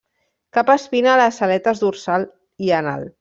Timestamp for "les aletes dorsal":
1.21-2.27